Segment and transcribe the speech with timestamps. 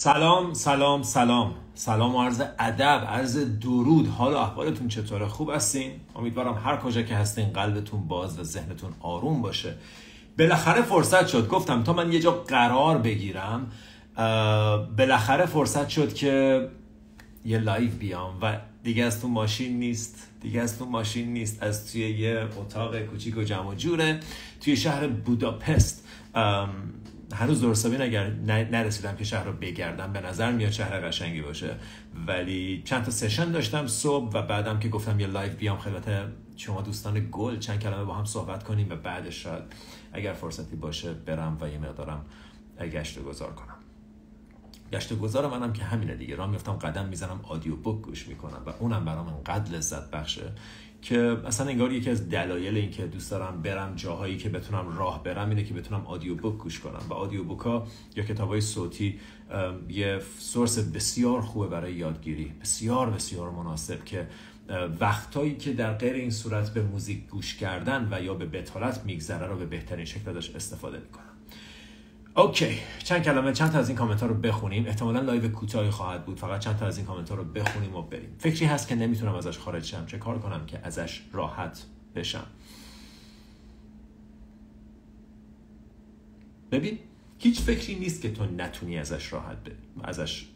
[0.00, 1.54] سلام سلام سلام.
[1.74, 4.08] سلام و عرض ادب عرض درود.
[4.08, 9.42] حال احوالتون چطوره؟ خوب هستین؟ امیدوارم هر کجا که هستین قلبتون باز و ذهنتون آروم
[9.42, 9.74] باشه.
[10.38, 11.48] بالاخره فرصت شد.
[11.48, 13.72] گفتم تا من یه جا قرار بگیرم
[14.98, 16.68] بالاخره فرصت شد که
[17.44, 20.28] یه live بیام و دیگه از تو ماشین نیست.
[20.40, 21.62] دیگه از تو ماشین نیست.
[21.62, 24.20] از توی یه اتاق کوچیک و جمع جوره.
[24.60, 26.06] توی شهر بوداپست.
[27.34, 28.30] هنوز درست اگر
[28.70, 30.12] نرسیدم که شهر رو بگردم.
[30.12, 31.76] به نظر میاد شهر قشنگی باشه.
[32.26, 36.82] ولی چند تا session داشتم صبح و بعدم که گفتم یه live بیام خدمت شما
[36.82, 39.62] دوستان گل چند کلمه با هم صحبت کنیم و بعدش شاید
[40.12, 42.26] اگر فرصتی باشه برم و یه مقدارم
[42.80, 43.76] گشت گذار کنم.
[44.92, 46.36] گشت گذار منم که همینه دیگه.
[46.36, 50.52] راه میفتم قدم می‌زنم audiobook گوش می‌کنم و اونم برام انقدر لذت بخشه
[51.02, 55.22] که اصلا انگار یکی از دلایل این که دوست دارم برم جاهایی که بتونم راه
[55.22, 57.02] برم اینه که بتونم audiobook گوش کنم.
[57.08, 57.86] و audiobook ها
[58.16, 59.20] یا کتاب های صوتی
[59.88, 64.26] یه source بسیار خوبه برای یادگیری بسیار بسیار مناسب که
[65.00, 69.46] وقتایی که در غیر این صورت به موزیک گوش کردن و یا به بطالت میگذره
[69.46, 71.24] رو به بهترین شکل ازش استفاده می‌کنم.
[72.36, 76.24] okay چند کلمه چند تا از این کامنت ها رو بخونیم؟ احتمالا live کوتاهی خواهد
[76.24, 76.38] بود.
[76.38, 78.36] فقط چند تا از این کامنت ها رو بخونیم و بریم.
[78.38, 80.06] فکری هست که نمی‌تونم ازش خارج شم.
[80.06, 82.46] چه کار کنم که ازش راحت بشم؟
[86.72, 86.98] ببین
[87.38, 89.68] هیچ فکری نیست که تو نتونی ازش راحت ب...
[90.02, 90.46] ازش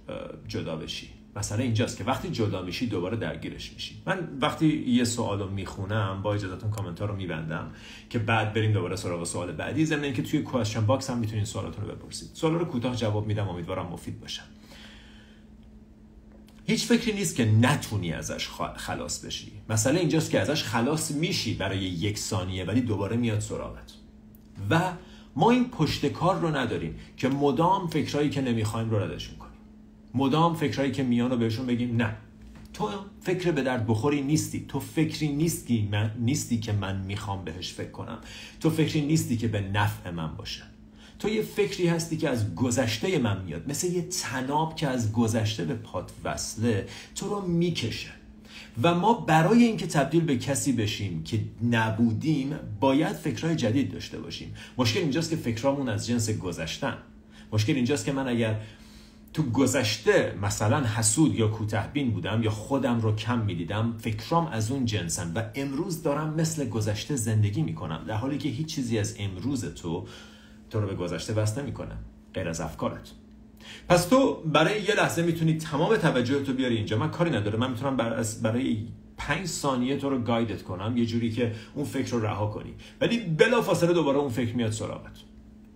[0.48, 1.10] جدا بشی.
[1.36, 4.02] مسئله اینجاست که وقتی جدا میشی دوباره درگیرش میشی.
[4.06, 7.70] من وقتی یه سوال رو می‌خونم با اجازهتون کامنت رو میبندم
[8.10, 9.84] که بعد بریم دوباره سراغ سوال بعدی.
[9.86, 12.28] ضمن اینکه توی question box هم می‌تونین سوالاتون رو بپرسید.
[12.34, 14.44] سوال رو کوتاه جواب میدم امیدوارم مفید باشم
[16.66, 19.52] هیچ فکری نیست که نتونی ازش خلاص بشی.
[19.68, 23.92] مسئله اینجاست که ازش خلاص میشی برای یک ثانیه ولی دوباره میاد سراغت.
[24.70, 24.92] و
[25.36, 29.43] ما این پشتکار رو نداریم که مدام فکرایی که نمی‌خوایم رو کنیم
[30.14, 32.16] مدام فکرایی که میان رو بهشون بگیم نه.
[32.72, 32.88] تو
[33.20, 34.64] فکر به درد بخوری نیستی.
[34.68, 38.18] تو فکری نیستی من نیستی که من می‌خوام بهش فکر کنم.
[38.60, 40.62] تو فکری نیستی که به نفع من باشه.
[41.18, 43.70] تو یه فکری هستی که از گذشته من میاد.
[43.70, 48.10] مثل یه تناب که از گذشته به پات وصله تو رو می‌کشه.
[48.82, 54.54] و ما برای اینکه تبدیل به کسی بشیم که نبودیم باید فکرهای جدید داشته باشیم.
[54.78, 56.96] مشکل اینجاست که فکرامون از جنس گذشتن.
[57.52, 58.60] مشکل اینجاست که من اگر
[59.34, 64.84] تو گذشته مثلا حسود یا کوتهبین بودم یا خودم رو کم می‌دیدم فکرام از اون
[64.84, 69.64] جنسن و امروز دارم مثل گذشته زندگی می‌کنم در حالی که هیچ چیزی از امروز
[69.64, 70.06] تو
[70.70, 71.96] تو رو به گذشته وصل نمی‌کنه
[72.34, 73.12] غیر از افکارت.
[73.88, 76.98] پس تو برای یه لحظه می‌تونی تمام توجه تو بیاری اینجا.
[76.98, 77.96] من کاری نداره من می‌تونم
[78.42, 82.46] برای پنج ثانیه تو رو guide ت کنم یه جوری که اون فکر رو رها
[82.46, 82.74] کنی.
[83.00, 85.16] ولی بلافاصله دوباره اون فکر میاد سراغت.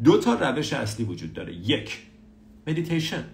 [0.04, 1.54] دو تا روش اصلی وجود داره.
[1.54, 1.98] یک
[2.66, 3.24] مدیتیشن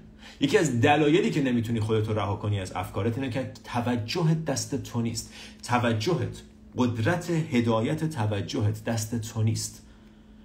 [0.45, 5.03] یکی از دلایلی که نمی‌تونی خودت رها کنی از افکارت اینه که توجهت دست تو
[5.03, 5.33] نیست.
[5.63, 6.43] توجهت
[6.77, 9.87] قدرت هدایت توجهت دست تو نیست.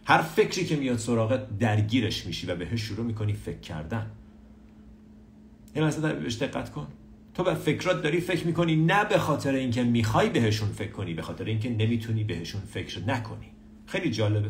[0.06, 4.06] هر فکری که میاد سراغت درگیرش میشی و بهش شروع می‌کنی فکر کردن.
[5.74, 6.88] این مسئله بهش دقت کن.
[7.34, 11.22] تو به فکرات داری فکر می‌کنی نه به خاطر اینکه می‌خوای بهشون فکر کنی به
[11.22, 13.48] خاطر اینکه نمی‌تونی بهشون فکر نکنی.
[13.86, 14.50] خیلی جالبه.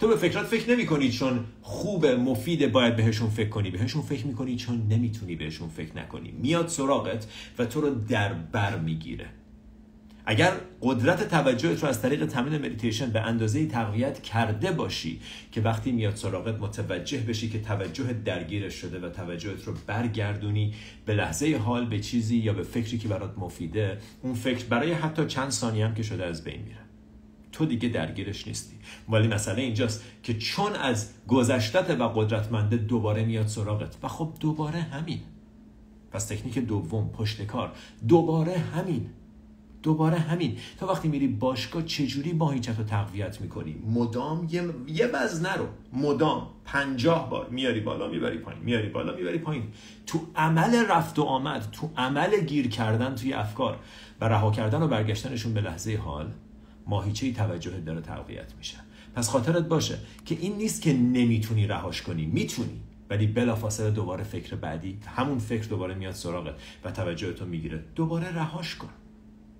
[0.00, 3.70] تو به فکرات فکر نمی کنی چون خوب مفید باید بهشون فکر کنی.
[3.70, 6.30] بهشون فکر می‌کنی چون نمی‌تونی بهشون فکر نکنی.
[6.30, 7.26] میاد سراغت
[7.58, 9.26] و تو رو در بر می‌گیره.
[10.26, 10.52] اگر
[10.82, 15.20] قدرت توجهت رو از طریق تمرین مدیتیشن به اندازه تقویت کرده باشی
[15.52, 20.74] که وقتی میاد سراغت متوجه بشی که توجهت درگیرش شده و توجهت رو برگردونی
[21.06, 25.26] به لحظه حال به چیزی یا به فکری که برات مفیده اون فکر برای حتی
[25.26, 26.81] چند ثانیه هم که شده از بین میره.
[27.52, 28.76] تو دیگه درگیرش نیستی.
[29.08, 33.96] ولی مسئله اینجاست که چون از گذشتت و قدرتمنده دوباره میاد سراغت.
[34.02, 35.20] و خب دوباره همین.
[36.10, 37.72] پس تکنیک دوم پشت کار.
[38.08, 39.06] دوباره همین.
[39.82, 40.56] دوباره همین.
[40.78, 45.66] تا وقتی میری باشگاه چجوری ماهیچت رو تقویت می‌کنی مدام یه, یه وزنه رو.
[45.92, 46.46] مدام.
[46.64, 47.48] پنجاه بار.
[47.48, 48.62] میاری بالا می‌بری پایین.
[48.62, 49.64] میاری بالا می‌بری پایین.
[50.06, 53.78] تو عمل رفت و آمد تو عمل گیر کردن توی افکار
[54.20, 56.32] و رها کردن و برگشتنشون به لحظه حال
[56.86, 58.76] ماهیچه توجه داره تقویت میشه.
[59.14, 62.26] پس خاطرت باشه که این نیست که نمی‌تونی رهاش کنی.
[62.26, 62.80] می‌تونی
[63.10, 67.84] ولی بلافاصله دوباره فکر بعدی همون فکر دوباره میاد سراغت و توجه تو می‌گیره.
[67.94, 68.88] دوباره رهاش کن.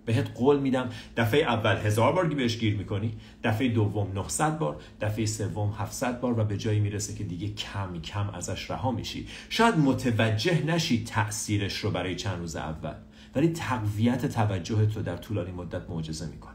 [0.07, 3.15] بهت قول میدم دفعه اول هزار بار بهش گیر می‌کنی
[3.45, 8.01] دفعه دوم 900 بار دفعه سوم 700 بار و به جایی می‌رسه که دیگه کم
[8.01, 9.27] کم ازش رها میشی.
[9.49, 12.95] شاید متوجه نشی تاثیرش رو برای چند روز اول
[13.35, 16.52] ولی تقویت توجه تو در طولانی مدت معجزه می‌کنن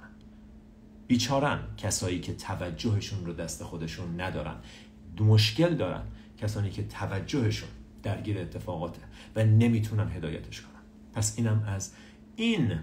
[1.08, 4.56] بیچارن کسایی که توجهشون رو دست خودشون ندارن.
[5.20, 6.02] مشکل دارن
[6.38, 7.70] کسانی که توجهشون
[8.04, 9.02] درگیر اتفاقاته
[9.36, 10.82] و نمی‌تونم هدایتش کنم
[11.14, 11.94] پس اینم از
[12.36, 12.80] این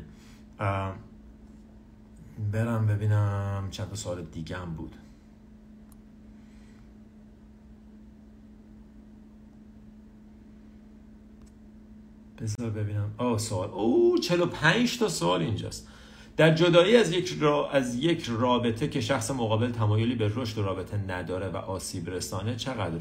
[2.52, 4.96] برم ببینم چند سال دیگه هم بود.
[12.38, 13.14] بذار ببینم.
[13.16, 13.70] آه سوال.
[13.70, 15.88] او 45 تا سوال اینجاست.
[16.36, 17.70] در جدایی از یک را...
[17.70, 23.00] از یک رابطه که شخص مقابل تمایلی به رشد رابطه نداره و آسیب رسانه چقدر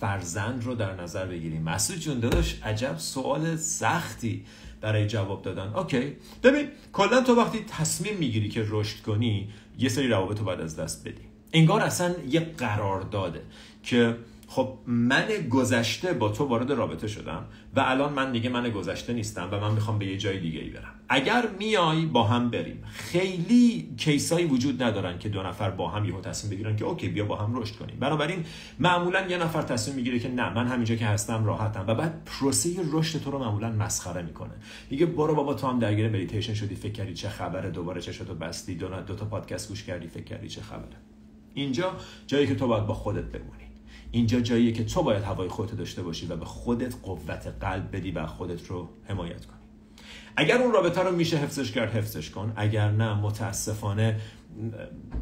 [0.00, 4.44] فرزند رو در نظر بگیریم؟ مسعود جون داداش عجب سوال سختی
[4.80, 5.74] برای جواب دادن.
[5.74, 6.16] اوکی.
[6.42, 9.48] ببین کلا تو وقتی تصمیم می‌گیری که رشد کنی
[9.78, 11.22] یه سری روابط رو باید از دست بدی.
[11.52, 13.42] انگار اصلا یه قرار داده
[13.82, 14.16] که
[14.56, 17.44] خب من گذشته با تو وارد رابطه شدم
[17.76, 20.70] و الان من دیگه من گذشته نیستم و من می‌خوام به یه جای دیگه ای
[20.70, 20.94] برم.
[21.08, 22.82] اگر میای با هم بریم.
[22.86, 27.08] خیلی case ایی وجود ندارن که دو نفر با هم یهو تصمیم بگیرن که okay
[27.08, 27.96] بیا با هم رشد کنیم.
[28.00, 28.44] بنابراین
[28.78, 31.84] معمولا یه نفر تصمیم می‌گیره که نه من همینجا که هستم راحتم.
[31.86, 34.54] و بعد پروسه رشد تو رو معمولا مسخره می‌کنه.
[34.90, 38.74] میگه برو بابا تو هم درگیر مدیتیشن شدی فکر کردی چه خبره دوباره چشاتو بستی
[38.74, 40.96] دو, دو تا پادکست گوش کردی فکر کردی چه خبره.
[41.54, 41.92] اینجا
[42.26, 43.65] جایی که تو باید با خودت بمونی.
[44.16, 48.10] اینجا جاییه که تو باید هوای خودت داشته باشی و به خودت قوت قلب بدی
[48.10, 49.56] و خودت رو حمایت کنی.
[50.36, 52.52] اگر اون رابطه رو میشه حفظش کرد حفظش کن.
[52.56, 54.20] اگر نه متاسفانه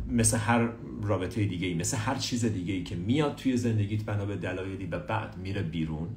[0.08, 0.68] مثل هر
[1.02, 4.86] رابطه دیگه ای مثل هر چیز دیگه ای که میاد توی زندگیت بنا به دلایلی
[4.86, 6.08] و بعد میره بیرون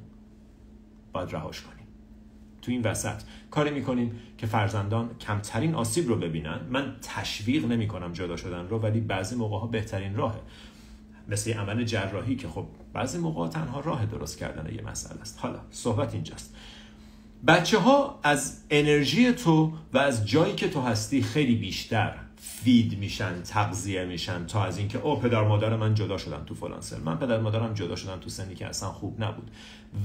[1.12, 1.74] باید رهاش کنی.
[2.62, 6.60] تو این وسط کاری می‌کنیم که فرزندان کمترین آسیب رو ببینن.
[6.70, 10.40] من تشویق نمی‌کنم جدا شدن رو ولی بعضی موقع ها بهترین راهه.
[11.28, 15.38] مثل عمل جراحی که خب بعضی موقع تنها راه درست کردن یه مسئله است.
[15.38, 16.54] حالا صحبت اینجاست.
[17.46, 23.42] بچه ها از انرژی تو و از جایی که تو هستی خیلی بیشتر فید میشن
[23.42, 27.00] تغذیه میشن تا از اینکه او پدر مادر من جدا شدن تو فلان سن.
[27.00, 29.50] من پدر مادرم جدا شدن تو سنی که اصلا خوب نبود.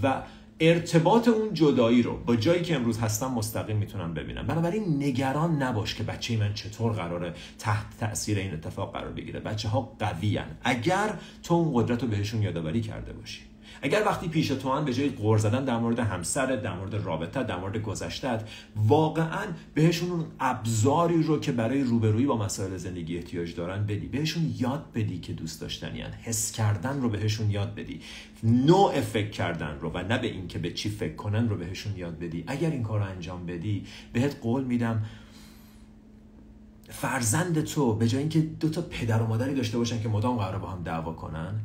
[0.04, 0.22] و
[0.60, 4.48] ارتباط اون جدایی رو با جایی که امروز هستم مستقیم می‌تونم ببینم.
[4.48, 9.40] بنابراین نگران نباش که بچه من چطور قراره تحت تاثیر این اتفاق قرار بگیره.
[9.40, 11.14] بچه ها قوی اگر
[11.44, 13.53] تو اون قدرت رو بهشون یادآوری کرده باشی.
[13.82, 17.60] اگر وقتی پیش تو به جای غور زدن در مورد همسرت در مورد رابطه در
[17.60, 23.86] مورد گذشتت واقعا بهشون اون ابزاری رو که برای روبرویی با مسائل زندگی احتیاج دارن
[23.86, 24.08] بدی.
[24.08, 28.02] بهشون یاد بدی که دوست داشتنیان حس کردن رو بهشون یاد بدی.
[28.44, 32.20] نوع فکر کردن رو و نه به اینکه به چی فکر کنن رو بهشون یاد
[32.20, 32.44] بدی.
[32.48, 35.06] اگر این کار رو انجام بدی بهت قول میدم
[36.90, 40.60] فرزند تو به جای اینکه دو تا پدر و مادری داشته باشن که مدام قرار
[40.60, 41.60] با هم دعوا کنن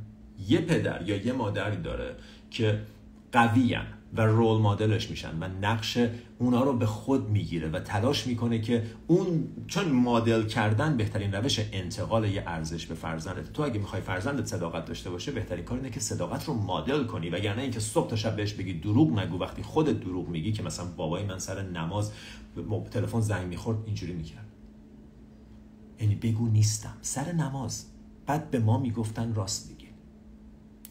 [0.49, 2.17] یه پدر یا یه مادری داره
[2.51, 2.83] که
[3.33, 5.99] قویان و رول مدلش میشن و نقش
[6.39, 11.61] اونا رو به خود می‌گیره و تلاش می‌کنه که اون چون مدل کردن بهترین روش
[11.73, 13.53] انتقال یه ارزش به فرزندت.
[13.53, 17.31] تو اگه می‌خوای فرزندت صداقت داشته باشه بهترین کار اینه که صداقت رو مدل کنی
[17.31, 19.39] وگرنه اینکه صبح تا شب بهش بگی دروغ نگو.
[19.39, 22.13] وقتی خودت دروغ میگی که مثلا بابای من سر نماز
[22.91, 24.47] تلفن زنگ می‌خورد اینجوری می‌کرد.
[26.01, 26.95] یعنی بگو نیستم.
[27.03, 27.87] سر نماز.
[28.27, 29.88] بعد به ما می‌گفتن راست میگی.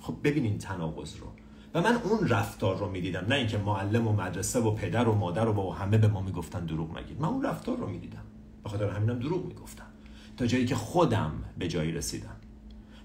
[0.08, 1.28] خب ببینین تناقض رو.
[1.74, 5.48] و من اون رفتار رو می‌دیدم نه اینکه معلم و مدرسه و پدر و مادر
[5.48, 7.22] و همه به ما می‌گفتن دروغ نگید.
[7.22, 8.24] من اون رفتار رو می‌دیدم.
[8.64, 9.86] به خاطر همینم دروغ می‌گفتم
[10.38, 12.36] تا جایی که خودم به جایی رسیدم.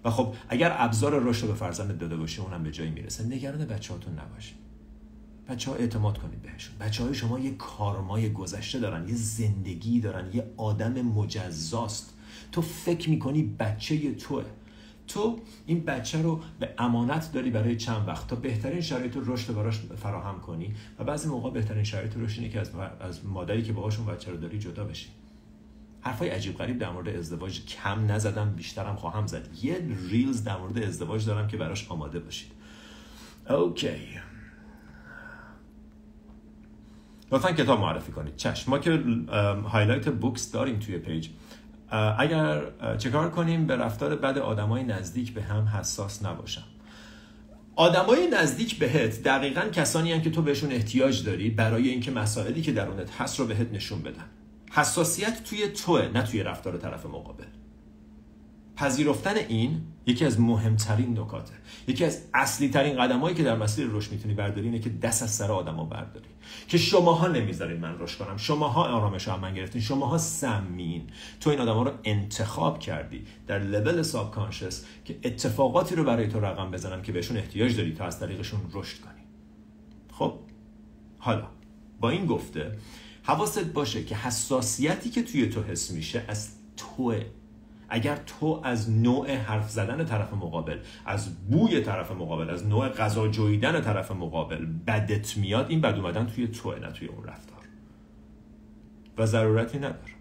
[0.05, 3.25] و خب اگر ابزار رشد به فرزند داده باشی اونم به جایی می‌رسه.
[3.25, 4.57] نگران بچه‌هاتون نباشید.
[5.49, 6.75] بچه ها اعتماد کنید بهشون.
[6.81, 12.15] بچه های شما یه کارمای گذشته دارن یه زندگی دارن یه آدم مجزاست.
[12.53, 14.45] تو فکر می‌کنی بچه توه.
[15.15, 19.81] تو این بچه رو به امانت داری برای چند وقت تا بهترین شرایط رشد براش
[19.81, 24.07] فراهم کنی و بعضی موقع بهترین شرایط رشد اینه که از, از مادری که باهاشون
[24.07, 25.09] بچه رو داری جدا بشی.
[26.01, 29.49] حرفای عجیب غریب در مورد ازدواج کم نزدم بیشترم خواهم زد.
[29.63, 32.53] یه ریلز در مورد ازدواج دارم که براش آماده باشید.
[33.51, 34.21] okay.
[37.33, 38.37] لطفا کتاب معرفی کنید.
[38.37, 38.71] چشم.
[38.71, 39.03] ما که
[39.69, 41.29] highlight books داریم توی page.
[42.19, 42.63] اگر
[42.99, 46.63] چکار کنیم به رفتار بد آدمای نزدیک بهم حساس نباشم.
[47.77, 52.73] آدمای نزدیک بهت دقیقا کسانی هم که تو بهشون احتیاج داری برای اینکه مسائلی که
[52.73, 54.25] درونت هست رو بهت نشون بدن.
[54.73, 57.45] حساسیت توی توئه نه توی رفتار طرف مقابل.
[58.77, 61.53] پذیرفتن این یکی از مهمترین نکاته.
[61.89, 65.31] یکی از اصلی ترین قدمایی که در مسیر رشد می‌تونی برداری اینه که دست از
[65.31, 66.29] سر آدما برداری.
[66.69, 68.37] که شماها نمی‌ذارید من رشد کنم.
[68.37, 69.83] شماها آرامش هم من گرفتین.
[69.83, 71.03] شماها سمین.
[71.41, 76.41] تو این آدما رو انتخاب کردی در لول ساب کانشس که اتفاقاتی رو برای تو
[76.41, 79.23] رقم بزنم که بهشون احتیاج داری تا از طریقشون رشد کنی.
[80.13, 80.39] خب؟
[81.19, 81.47] حالا
[82.01, 82.79] با این گفته
[83.23, 87.25] حواست باشه که حساسیتی که توی تو حس میشه از توه.
[87.95, 93.29] اگر تو از نوع حرف زدن طرف مقابل از بوی طرف مقابل از نوع غذا
[93.29, 97.59] جویدن طرف مقابل بدت میاد این بد اومدن توی توه نه توی اون رفتار.
[99.19, 100.13] و ضرورتی نداره.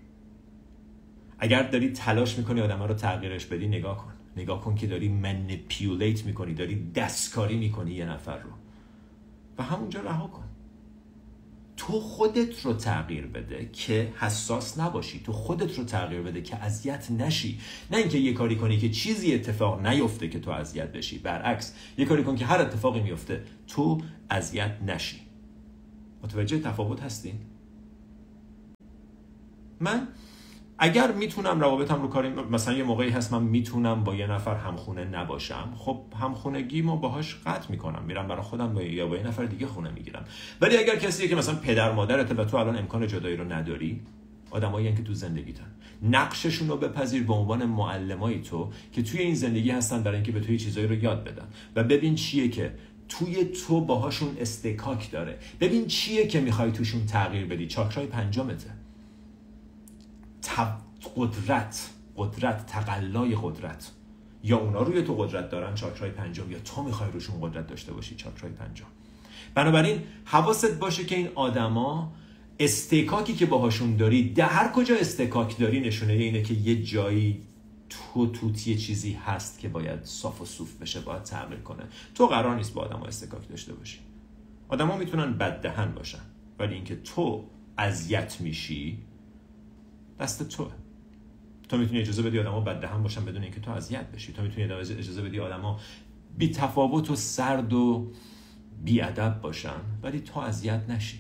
[1.40, 4.14] اگر داری تلاش می‌کنی آدم رو تغییرش بدی نگاه کن.
[4.38, 8.50] نگاه کن که داری منپیولیت می‌کنی داری دستکاری می‌کنی یه نفر رو.
[9.58, 10.44] و همونجا رها کن.
[11.88, 15.20] تو خودت رو تغییر بده که حساس نباشی.
[15.20, 17.60] تو خودت رو تغییر بده که اذیت نشی.
[17.92, 21.18] نه اینکه یه کاری کنی که چیزی اتفاق نیفته که تو اذیت بشی.
[21.18, 25.22] برعکس یه کاری کن که هر اتفاقی میفته تو اذیت نشی.
[26.24, 27.40] متوجه تفاوت هستین؟
[29.80, 30.08] من
[30.84, 35.06] اگر می‌تونم روابطم رو کاری مثلا یه موقعی هست من می‌تونم با یه نفر همخونه
[35.06, 39.46] نباشم خب همخونگی ما باهاش قطع می‌کنم میرم برای خودم با یا با یه نفر
[39.46, 40.26] دیگه خونه می‌گیرم.
[40.62, 44.02] ولی اگر کسی که مثلا پدر مادرته و تو الان امکان جدایی رو نداری
[44.52, 45.66] آدمایی که تو زندگیتن.
[46.02, 50.40] نقششون رو بپذیر به عنوان معلمای تو که توی این زندگی هستن برای اینکه به
[50.40, 51.48] توی چیزایی رو یاد بدن.
[51.76, 52.74] و ببین چیه که
[53.10, 55.38] توی تو باهاشون استکاک داره.
[55.60, 57.68] ببین چیه که می‌خوای توشون تغییر بدی.
[57.68, 58.70] چاکرای پنجمته.
[61.16, 63.92] قدرت قدرت تقلای قدرت.
[64.44, 68.16] یا اونا روی تو قدرت دارن چاکرای پنجم یا تو می‌خوای روشون قدرت داشته باشی
[68.16, 68.86] چاکرای پنجم.
[69.56, 72.14] بنابراین حواست باشه که این آدما
[72.60, 77.42] استکاکی که باهاشون داری در هر کجا استکاک داری نشونه اینه که یه جایی
[77.90, 81.84] تو توت یه چیزی هست که باید صاف و صوف بشه باید تغییر کنه.
[82.16, 84.00] تو قرار نیست با آدما استکاک داشته باشی.
[84.70, 86.22] آدما می‌تونن بد دهن باشن
[86.60, 87.46] ولی اینکه تو
[87.78, 88.98] اذیت میشی
[90.22, 90.72] دست توه.
[91.70, 94.34] تو می‌تونی اجازه بدی آدما بد هم باشن بدون اینکه تو اذیت بشی.
[94.34, 95.80] تو می‌تونی اجازه بدی آدما
[96.38, 98.12] بی تفاوت و سرد و
[98.84, 101.20] بی ادب باشن ولی تو اذیت نشی.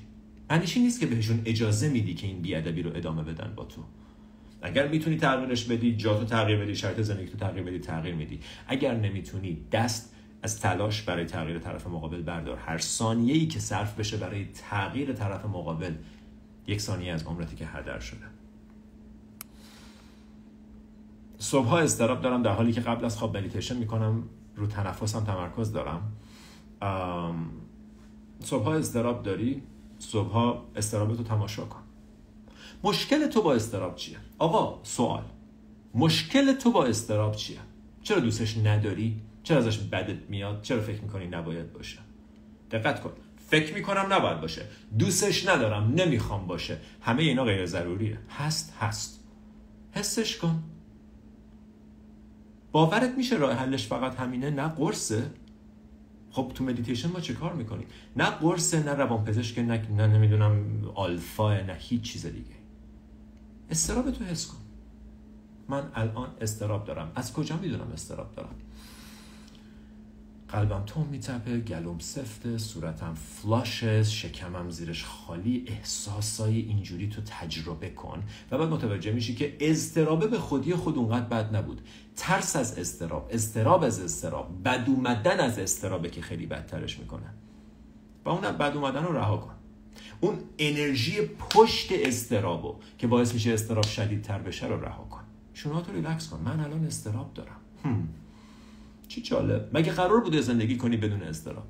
[0.50, 3.81] معنیش نیست که بهشون اجازه میدی که این ادبی رو ادامه بدن با تو.
[4.62, 8.39] اگر می‌تونی تغییرش بدی جا تو تغییر بدی شرط زندگی تو تغییر بدی تغییر میدی.
[8.67, 12.58] اگر نمی‌تونی دست از تلاش برای تغییر طرف مقابل بردار.
[12.58, 15.93] هر ثانیه ای که صرف بشه برای تغییر طرف مقابل
[16.67, 18.25] یک ثانیه از عمرتی که هدر شده.
[21.41, 24.24] صبحها استراب دارم در حالی که قبل از خواب مدیتیشن می‌کنم
[24.55, 26.12] رو تنفسم تمرکز دارم.
[28.39, 29.62] صبحها استراب داری
[30.00, 31.81] صبحها استراب تو تماشا کن.
[32.83, 35.24] مشکل تو با استراب چیه؟ آقا سوال.
[35.95, 37.60] مشکل تو با استراب چیه؟
[38.03, 42.00] چرا دوستش نداری؟ چرا ازش بدت میاد؟ چرا فکر می‌کنی نباید باشه؟
[42.71, 43.12] دقت کن.
[43.50, 44.65] فکر می‌کنم نباید باشه.
[45.00, 45.93] دوستش ندارم.
[45.93, 46.77] نمی‌خوام باشه.
[47.01, 49.24] همه اینا غیر ضروریه هست هست.
[49.91, 50.63] حسش کن.
[52.72, 55.32] باورت میشه راه حلش فقط همینه؟ نه قرصه.
[56.32, 60.84] خب تو مدیتیشن ما چه کار می‌کنیم؟ نه قرصه نه روان پزشک نه, نه نمی‌دونم
[60.96, 62.56] آلفا نه هیچ چیز دیگه.
[63.70, 64.58] اضطرابتو حس کن.
[65.70, 67.12] من الان اضطراب دارم.
[67.16, 68.56] از کجا می‌دونم اضطراب دارم؟
[70.51, 75.65] قلبم تند میتپه گلوم سفته صورتم flush ه شکمم زیرش خالی.
[75.67, 81.25] احساسای اینجوری تو تجربه کن و بعد متوجه میشی که اضطرابه به خودی خود اونقدر
[81.25, 81.81] بد نبود.
[82.15, 87.34] ترس از استراب استراب از استراب بد اومدن از استرابه که خیلی بدترش می‌کنه.
[88.25, 89.53] و اون بد اومدن رو رها کن.
[90.22, 95.22] اون انرژی پشت استرابو که باعث میشه استراب شدیدتر بشه رو رها کن.
[95.53, 96.39] شما تو ریلکس کن.
[96.39, 97.58] من الان استراب دارم.
[99.12, 101.68] چی جالب؟ مگه قرار بوده زندگی کنی بدون استراب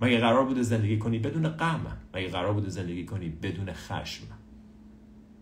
[0.00, 4.24] مگه قرار بوده زندگی کنی بدون غم؟ مگه قرار بوده زندگی کنی بدون خشم؟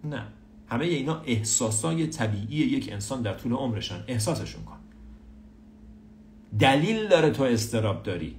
[0.04, 0.22] نه.
[0.68, 4.78] همه اینا احساسای طبیعی یک انسان در طول عمرشن احساسشون کن.
[6.58, 8.36] دلیل داره تو استراب داری.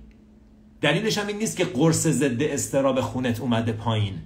[0.81, 4.21] دلیلش هم این نیست که قرص ضد استراب خونت اومده پایین.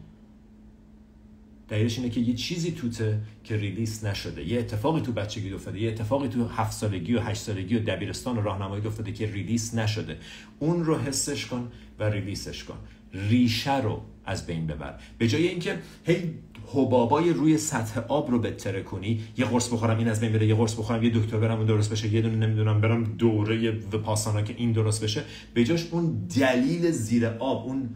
[1.74, 4.48] دلیلش اینه که یه چیزی توته که ریلیس نشده.
[4.48, 5.80] یه اتفاقی تو بچگی افتاده.
[5.80, 9.76] یه اتفاقی تو هفت سالگی و هشت سالگی و دبیرستان و راهنمایی افتاده که ریلیس
[9.76, 10.18] نشده.
[10.60, 12.76] اون رو حسش کن و ریلیسش کن.
[13.14, 15.00] ریشه رو از بین ببر.
[15.18, 16.34] به جای اینکه هی
[16.68, 20.56] حبابای روی سطح آب رو بتره کنی یه قرص بخورم این از بین بره یه
[20.56, 24.54] قرص بخورم یه دکتر برم اون درست بشه یه دونه نمی‌دونم برم دوره وپاسانا که
[24.58, 25.24] این درست بشه.
[25.54, 27.90] به جاش اون دلیل زیر آب اون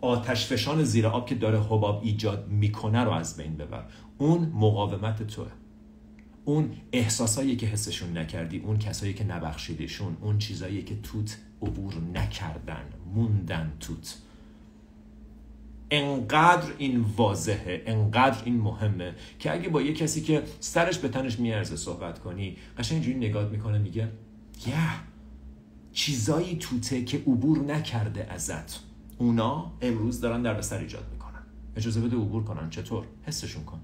[0.00, 3.84] آتش فشان زیر آب که داره حباب ایجاد می‌کنه رو از بین ببر.
[4.18, 5.50] اون مقاومت توه.
[6.44, 12.84] اون احساسایی که حسشون نکردی اون کسایی که نبخشیدشون اون چیزایی که توت عبور نکردن
[13.14, 14.18] موندن توت.
[15.90, 21.38] انقدر این واضحه انقدر این مهمه که اگه با یه کسی که سرش به تنش
[21.38, 24.08] میارزه صحبت کنی قشنگ اینجوری نگاه می‌کنه میگه
[24.66, 24.74] یه
[25.92, 28.87] چیزایی توته که عبور نکرده ازت.
[29.18, 31.42] اونا امروز دارن دردسر ایجاد می‌کنن.
[31.76, 32.70] اجازه بده عبور کنن.
[32.70, 33.80] چطور؟ حسشون کن.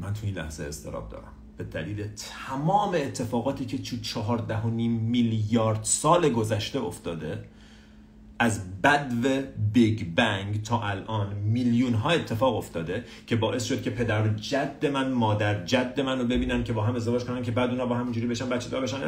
[0.00, 1.32] من تو این لحظه اضطراب دارم.
[1.56, 7.44] به دلیل تمام اتفاقاتی که تو چهارده و نیم میلیارد سال گذشته افتاده
[8.42, 14.28] از بدو Big Bang تا الان میلیون ها اتفاق افتاده که باعث شد که پدر
[14.28, 17.86] جد من مادر جد من رو ببینن که با هم ازدواج کنن که بعد اونا
[17.86, 18.98] با همونجوری بشن بچه دار بشن.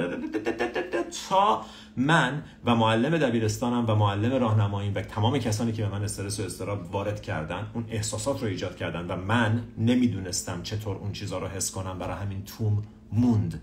[1.28, 1.64] تا
[1.96, 6.42] من و معلم دبیرستانم و معلم راهنمایی و تمام کسانی که به من استرس و
[6.42, 11.46] اضطراب وارد کردن اون احساسات رو ایجاد کردن و من نمی‌دونستم چطور اون چیزها رو
[11.46, 13.62] حس کنم برای همین توم موند.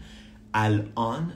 [0.54, 1.32] الان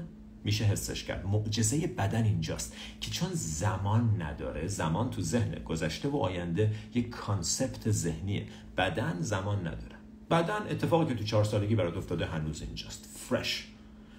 [0.45, 1.25] میشه حسش کرد.
[1.25, 7.91] معجزه بدن اینجاست که چون زمان نداره زمان تو ذهن گذشته و آینده یک کانسپت
[7.91, 8.45] ذهنیه.
[8.77, 9.95] بدن زمان نداره.
[10.29, 13.05] بدن اتفاقی که تو چهار سالگی برات افتاده هنوز اینجاست.
[13.15, 13.67] فرش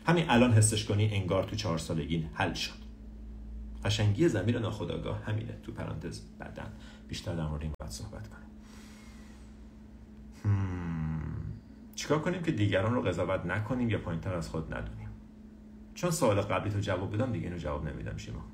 [0.06, 2.87] همین الان حسش کنی انگار تو چهار سالگی حل شد.
[3.85, 5.59] قشنگی زمین ناخداگاه همینه.
[5.62, 6.73] تو پرانتز بدن.
[7.09, 8.47] بیشتر در مورد این باید صحبت کنیم.
[11.95, 15.05] چیکار کنیم که دیگران رو قضاوت نکنیم یا پایینتر از خود ندونیم؟
[15.96, 18.44] چون سوال قبلی تو جواب بدم دیگه اینو جواب نمیدم شیما.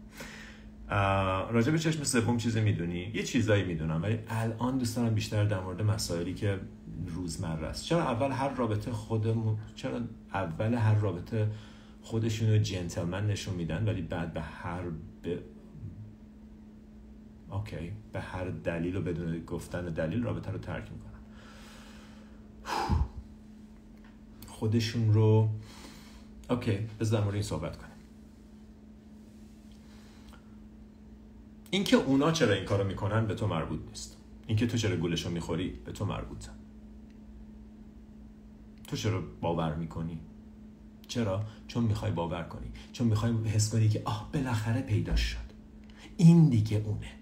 [1.50, 5.60] راجع به چشم سوم چیزی می‌دونی؟ یه چیزایی می‌دونم ولی الان دوست دارم بیشتر در
[5.60, 6.60] مورد مسائلی که
[7.06, 7.84] روزمره است.
[7.84, 10.00] چرا اول هر رابطه خودمون چرا
[10.34, 11.50] اول هر رابطه
[12.02, 14.82] خودشون رو جنتلمن نشون میدن ولی بعد به هر
[15.22, 15.38] به
[17.50, 21.12] اوکی به هر دلیل و بدون گفتن دلیل رابطه رو ترک می‌کنن.
[24.46, 25.48] خودشون رو
[26.52, 27.92] اوکی بذار مورد این صحبت کنیم.
[31.70, 34.16] اینکه اونا چرا این کارو می‌کنن به تو مربوط نیست.
[34.46, 36.50] اینکه تو چرا گولشو می‌خوری به تو مربوطه.
[38.88, 40.18] تو چرا باور می‌کنی؟
[41.08, 42.72] چرا؟ چون می‌خوای باور کنی.
[42.92, 45.52] چون می‌خوای حس کنی که آه بالاخره پیدا شد.
[46.16, 47.12] این دیگه اونه.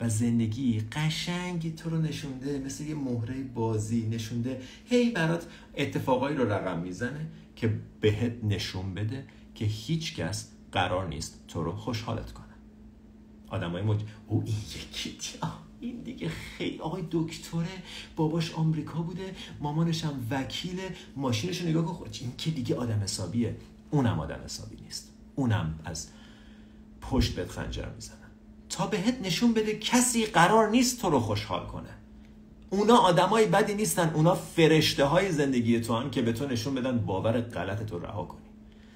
[0.00, 4.60] و زندگی قشنگی تو رو نشونده مثل یه مهره بازی نشونده.
[4.84, 7.26] هی برات اتفاقایی رو رقم می‌زنه.
[7.58, 12.44] که بهت نشون بده که هیچ کس قرار نیست تو رو خوشحالت کنه.
[13.48, 14.00] آدم های مج...
[14.26, 15.16] او این یکی
[15.80, 17.82] این دیگه خیلی آقای دکتره
[18.16, 20.80] باباش آمریکا بوده مامانش هم وکیل
[21.16, 23.56] ماشینش نگاه کن خود این که دیگه آدم حسابیه.
[23.90, 25.12] اونم آدم حسابی نیست.
[25.34, 26.08] اونم از
[27.00, 28.16] پشت بهت خنجر می‌زنن
[28.68, 31.90] تا بهت نشون بده کسی قرار نیست تو رو خوشحال کنه.
[32.70, 34.10] اونا آدمای بدی نیستن.
[34.14, 38.24] اونا فرشته های زندگی تو هم که به تو نشون بدن باور غلط تو رها
[38.24, 38.40] کنی.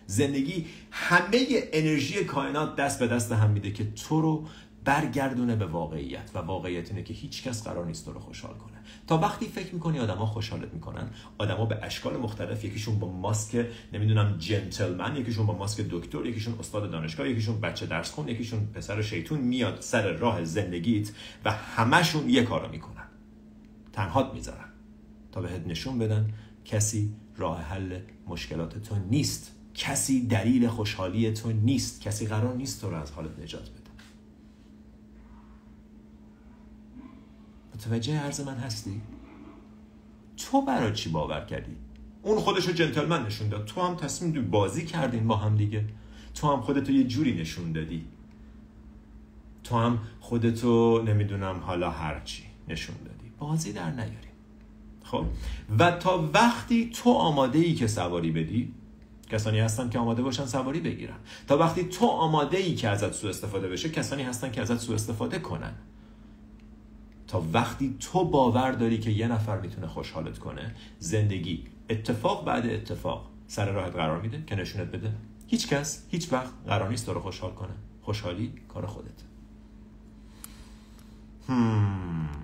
[0.06, 4.44] زندگی همه انرژی کائنات دست به دست هم میده که تو رو
[4.84, 8.72] برگردونه به واقعیت و واقعیت اینه که هیچ کس قرار نیست تو رو خوشحال کنه.
[9.06, 14.36] تا وقتی فکر می‌کنی آدما خوشحالت می‌کنن آدما به اشکال مختلف یکیشون با ماسک نمی‌دونم
[14.38, 19.40] جنتلمن یکیشون با ماسک دکتر یکیشون استاد دانشگاه یکیشون بچه درس خون یکیشون پسر شیطون
[19.40, 21.10] میاد سر راه زندگیت
[21.44, 23.01] و همشون یه کارو می‌کنن.
[23.92, 24.68] تنهات می‌ذارن.
[25.32, 26.32] تا بهت نشون بدن
[26.64, 29.56] کسی راه حل مشکلات تو نیست.
[29.74, 32.00] کسی دلیل خوشحالی تو نیست.
[32.00, 33.90] کسی قرار نیست تو رو از حالت نجات بده.
[37.74, 39.00] متوجه عرض من هستی؟
[40.36, 41.76] تو برای چی باور کردی؟
[42.22, 43.64] اون خودش رو جنتلمن نشون داد.
[43.64, 45.84] تو هم تصمیم بازی کردین با هم دیگه.
[46.34, 48.04] تو هم خودتو یه جوری نشون دادی.
[49.64, 53.21] تو هم خودتو نمی‌دونم حالا هرچی نشون دادی.
[53.42, 54.32] بازی در نیاریم.
[55.04, 55.24] خب.
[55.78, 58.74] و تا وقتی تو آماده ای که سواری بدی
[59.30, 61.16] کسانی هستن که آماده باشن سواری بگیرن.
[61.48, 64.94] تا وقتی تو آماده ای که ازت سوء استفاده بشه کسانی هستن که ازت سوء
[64.94, 65.72] استفاده کنن.
[67.28, 73.30] تا وقتی تو باور داری که یه نفر می‌تونه خوشحالت کنه زندگی اتفاق بعد اتفاق
[73.46, 75.12] سر راهت قرار میده که نشونت بده.
[75.46, 77.74] هیچ کس هیچ وقت قرار نیست تو رو خوشحال کنه.
[78.02, 79.22] خوشحالی کار خودت.
[81.48, 82.41] Hmm.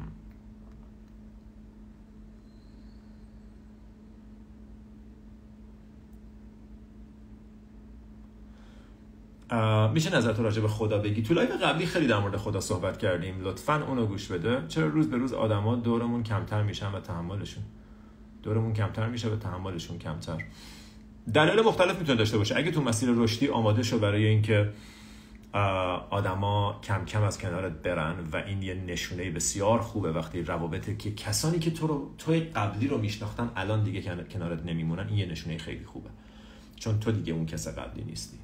[9.92, 13.40] میشه نظرتو راجع به خدا بگی؟ تو live قبلی خیلی در مورد خدا صحبت کردیم.
[13.44, 14.62] لطفا اونو گوش بده.
[14.68, 17.64] چرا روز به روز آدما دورمون کمتر میشن و تحملشون؟
[18.42, 20.44] دورمون کمتر میشه و تحملشون کمتر.
[21.34, 22.56] دلایل مختلف می‌تونه داشته باشه.
[22.56, 24.72] اگه تو مسیر رشدی آماده شو برای اینکه
[26.10, 31.14] آدما کم کم از کنارت برن و این یه نشونه بسیار خوبه وقتی روابط که
[31.14, 35.08] کسانی که تو رو توی قبلی رو میشناختن الان دیگه کنارت نمیمونن.
[35.08, 36.10] این یه نشونه خیلی خوبه.
[36.76, 38.36] چون تو دیگه اون کس قبلی نیستی.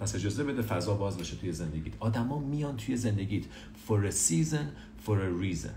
[0.00, 1.92] پس اجازه بده فضا باز بشه توی زندگیت.
[2.00, 3.44] آدما میان توی زندگیت
[3.88, 4.66] for a season
[5.06, 5.74] for a reason.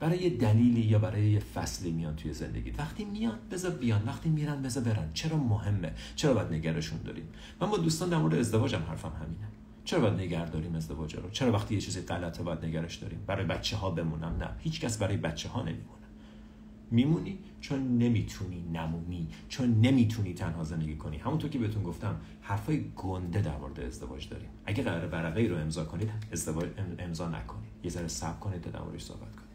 [0.00, 2.78] برای یه دلیلی یا برای یه فصلی میان توی زندگیت.
[2.78, 4.02] وقتی میان بذار بیان.
[4.06, 5.10] وقتی میرن بذار برن.
[5.14, 7.28] چرا مهمه؟ چرا باید نگرشون داریم؟
[7.60, 9.48] من با دوستان در مورد ازدواجم حرفم همینه.
[9.84, 13.44] چرا باید نگر داریم ازدواج رو؟ چرا وقتی یه چیزی غلطه باید نگرش داریم؟ برای
[13.44, 14.48] بچه ها بمونم؟ نه.
[14.58, 15.99] هیچ کس برای بچه ها نمیمونه.
[16.90, 21.16] میمونی چون نمی‌تونی نمونی چون نمی‌تونی تنها زندگی کنی.
[21.16, 24.48] همونطور که بهتون گفتم حرفای گنده در مورد ازدواج داریم.
[24.66, 27.70] اگه قرار ورقه ای رو امضا کنید ازدواج امضا نکنید.
[27.84, 29.50] یه ذره صبر کنید تا در موردش صحبت کنید.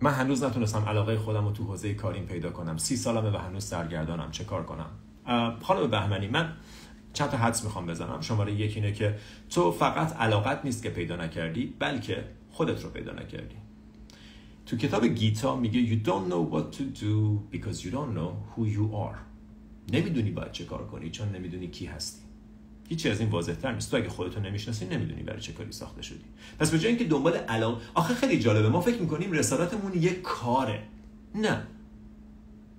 [0.00, 2.76] من هنوز نتونستم علاقه خودم رو تو حوزه کاریم پیدا کنم.
[2.76, 4.30] سی سالمه و هنوز سرگردانم.
[4.30, 4.86] چه کار کنم؟
[5.62, 6.52] خانم بهمنی من
[7.16, 8.20] چند تا حدس می‌خوام بزنم.
[8.20, 9.14] شماره یک اینه که
[9.50, 13.56] تو فقط علاقت نیست که پیدا نکردی بلکه خودت رو پیدا نکردی.
[14.66, 18.62] تو کتاب گیتا میگه you don't know what to do because you don't know who
[18.76, 19.18] you are.
[19.92, 22.22] نمی‌دونی باید چه کار کنی چون نمی‌دونی کی هستی.
[22.88, 23.90] هیچی از این واضح تر نیست.
[23.90, 26.24] تو اگه خودتو نمی‌شناسی نمی‌دونی برای چه کاری ساخته شدی.
[26.58, 28.68] پس به جای اینکه دنبال علاقه آخه خیلی جالبه.
[28.68, 30.82] ما فکر می‌کنیم رسالتمون یه کاره.
[31.34, 31.62] نه.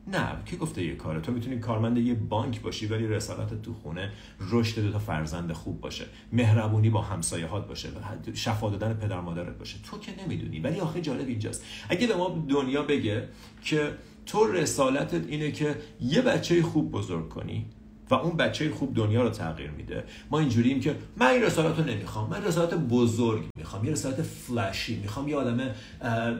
[0.07, 4.11] نه کی گفته یه کاره؟ تو می‌تونی کارمند یه بانک باشی ولی رسالت تو خونه
[4.39, 7.89] رشد دو تا فرزند خوب باشه مهربونی با همسایه هات باشه
[8.33, 9.77] شفا دادن پدر مادرت باشه.
[9.83, 11.63] تو که نمی‌دونی ولی آخه جالب اینجاست.
[11.89, 13.27] اگه به ما دنیا بگه
[13.63, 13.91] که
[14.25, 17.65] تو رسالتت اینه که یه بچه خوب بزرگ کنی
[18.09, 20.03] و اون بچه خوب دنیا رو تغییر میده.
[20.31, 22.29] ما اینجوریم که من این رسالت رو نمی‌خوام.
[22.29, 23.85] من رسالت بزرگ می‌خوام.
[23.85, 25.59] یه رسالت فلشی می‌خوام یه آدم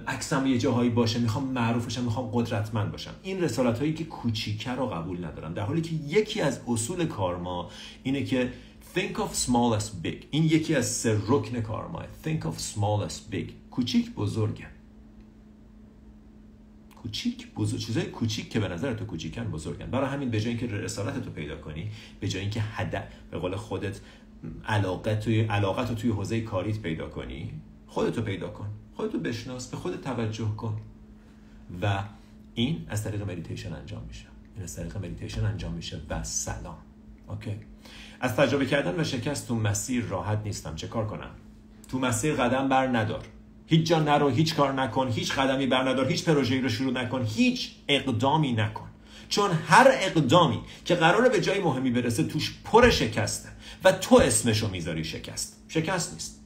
[0.08, 1.20] عکسم یه جاهایی باشه.
[1.20, 3.12] می‌خوام معروف باشم می‌خوام قدرتمند باشم.
[3.24, 5.54] این رسالت هایی که کوچیکه رو قبول ندارم.
[5.54, 7.70] در حالی که یکی از اصول کارما
[8.04, 8.52] اینه که
[8.96, 10.16] think of small as big.
[10.32, 13.52] این یکی از سه رکن کارما think of small as big.
[13.72, 14.77] کوچیک بزرگه.
[17.08, 20.68] کوچیک بزرگ چیزای کوچیک که به نظر تو کوچیکن بزرگن برای همین به جای اینکه
[20.68, 21.90] رسالت تو پیدا کنی
[22.20, 24.00] به جای اینکه هدف به قول خودت
[24.66, 27.52] علاقه توی علاقت رو توی حوزه کاریت پیدا کنی
[27.88, 28.70] خودتو پیدا کن.
[28.96, 30.82] خودتو بشناس به خودت توجه کن.
[31.82, 32.04] و
[32.54, 34.26] این از طریق مدیتیشن انجام میشه.
[34.56, 36.78] این از طریق مدیتیشن انجام میشه و سلام.
[37.28, 37.56] Okay
[38.20, 40.76] از تجربه کردن و شکست تو مسیر راحت نیستم.
[40.76, 41.30] چه کار کنم؟
[41.88, 43.26] تو مسیر قدم بر ندار.
[43.68, 47.72] هیچ جا نرو هیچ کار نکن هیچ قدمی بردار هیچ پروژه‌ای رو شروع نکن هیچ
[47.88, 48.88] اقدامی نکن.
[49.30, 53.50] چون هر اقدامی که قراره به جای مهمی برسه توش پر شکسته
[53.84, 55.58] و تو اسمشو می‌ذاری شکست.
[55.68, 56.40] شکست نیست.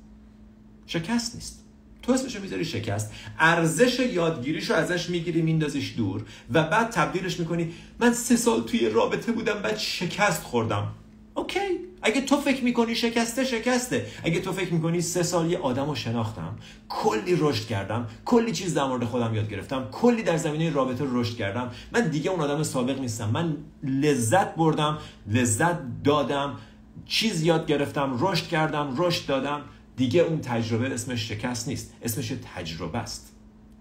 [0.88, 1.64] شکست نیست.
[2.02, 3.12] تو اسمشو می‌ذاری شکست.
[3.40, 7.74] ارزش یادگیریشو ازش می‌گیری میندازیش دور و بعد تبدیلش می‌کنی.
[8.00, 10.88] من سه سال توی رابطه بودم بعد شکست خوردم.
[11.34, 11.60] اوکی.
[12.02, 14.06] اگه تو فکر می‌کنی شکسته شکسته.
[14.24, 16.56] اگه تو فکر می‌کنی سه سال یه آدم رو شناختم
[16.90, 21.38] کلی رشد کردم کلی چیز در مورد خودم یاد گرفتم کلی در زمینه رابطه رشد
[21.38, 21.72] کردم.
[21.92, 23.30] من دیگه اون آدم سابق نیستم.
[23.30, 26.58] من لذت بردم لذت دادم
[27.06, 29.62] چیز یاد گرفتم رشد کردم رشد دادم.
[29.98, 31.94] دیگه اون تجربه اسمش شکست نیست.
[32.04, 33.31] اسمش تجربه است.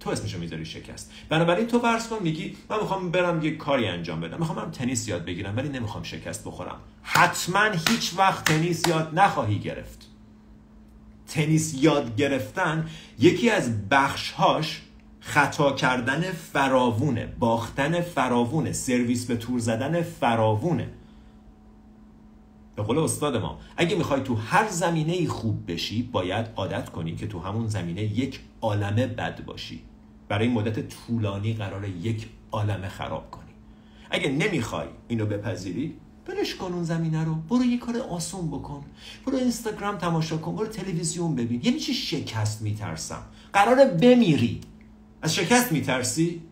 [0.01, 1.13] تو اسمشو می‌ذاری شکست.
[1.29, 4.39] بنابراین تو فرض کن میگی من می‌خوام برم یه کاری انجام بدم.
[4.39, 6.77] می‌خوام برم تنیس یاد بگیرم ولی نمی‌خوام شکست بخورم.
[7.03, 10.07] حتما هیچ وقت تنیس یاد نخواهی گرفت.
[11.29, 14.83] تنیس یاد گرفتن یکی از بخشهاش
[15.21, 20.89] خطا کردن فراوونه باختن فراوونه سرویس به تور زدن فراوونه.
[22.77, 27.27] به قول استاد ما اگه می‌خوای تو هر زمینه خوب بشی باید عادت کنی که
[27.27, 29.83] تو همون زمینه یک عالمه بد باشی.
[30.31, 33.51] برای مدت طولانی قرار یک عالمه خراب کنی.
[34.11, 35.95] اگه نمی‌خوای اینو بپذیری
[36.27, 37.35] برش کن اون زمینه رو.
[37.35, 38.85] برو یه کار آسون بکن.
[39.27, 40.57] برو اینستاگرام تماشا کن.
[40.57, 41.61] برو تلویزیون ببین.
[41.65, 44.61] یعنی چی شکست میترسم؟ قراره بمیری.
[45.23, 46.43] از شکست میترسی؟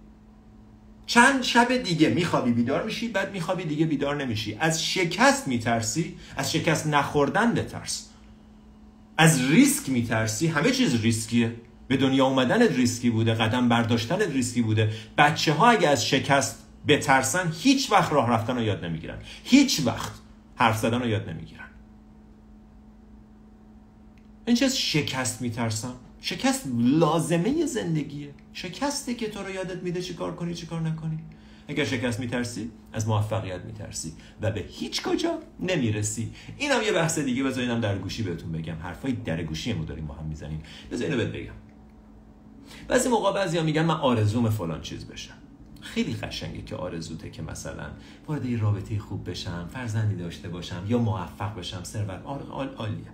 [1.06, 4.56] چند شب دیگه میخوابی بیدار میشی بعد میخوابی دیگه بیدار نمیشی.
[4.60, 8.08] از شکست میترسی از شکست نخوردن بترس.
[9.18, 10.46] از ریسک میترسی.
[10.46, 11.54] همه چیز ریسکیه.
[11.88, 14.92] به دنیا اومدن ریسکی بوده قدم برداشتن ریسکی بوده.
[15.18, 19.18] بچه ها اگه از شکست بترسن هیچ وقت راه رفتن رو یاد نمی‌گیرن.
[19.44, 20.12] هیچ وقت
[20.56, 21.64] حرف زدن رو یاد نمی‌گیرن.
[24.46, 25.94] این چه از شکست میترسم.
[26.20, 28.30] شکست لازمه زندگیه.
[28.52, 31.18] شکسته که تو رو یادت میده چی کار کنی چی کار نکنی.
[31.68, 36.30] اگر شکست میترسی از موفقیت میترسی و به هیچ کجا نمی‌رسی.
[36.58, 38.76] اینم یه بحث دیگه بذار در گوشی بهتون بگم.
[38.82, 40.62] حرفای در گوشی ما داریم با هم می‌زنیم.
[40.92, 41.67] بذار اینو بهت بگم.
[42.88, 45.34] بعضی موقع بعضیا میگن من آرزوم فلان چیز بشم.
[45.80, 47.90] خیلی قشنگه که آرزوته که مثلا
[48.26, 52.22] وارد یه رابطه خوب بشم فرزندی داشته باشم یا موفق بشم ثروت.
[52.76, 53.12] عالیه.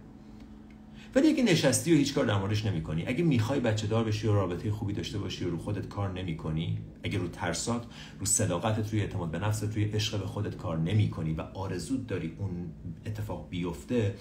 [1.15, 4.35] ولی اگه نشستی و هیچ کار در موردش نمی‌کنی اگه می‌خوای بچه دار بشی و
[4.35, 7.87] رابطه خوبی داشته باشی و رو خودت کار نمی‌کنی اگه رو ترسات
[8.21, 12.37] رو صداقتت روی اعتماد به نفست روی عشق به خودت کار نمی‌کنی و آرزود داری
[12.39, 12.71] اون
[13.07, 14.15] اتفاق بیفته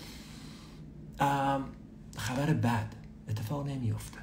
[2.17, 2.93] خبر بد
[3.30, 4.23] اتفاق نمیفته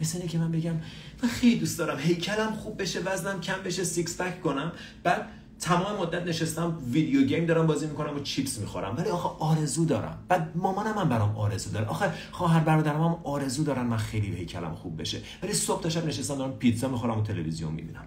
[0.00, 0.74] مثل اینه که من بگم
[1.22, 4.72] من خیلی دوست دارم هیکلم خوب بشه وزنم کم بشه six pack کنم.
[5.02, 5.28] بعد
[5.60, 8.96] تمام مدت نشستم video game دارم بازی می‌کنم و چیپس می‌خورم.
[8.96, 10.18] ولی آخه آرزو دارم.
[10.28, 11.86] بعد مامانم هم برام آرزو داره.
[11.86, 15.20] آخه خواهر برادرم هم آرزو دارن من خیلی هیکلم خوب بشه.
[15.42, 18.04] ولی صبح تا شب نشستم دارم پیتزا می‌خورم و تلویزیون می‌بینم.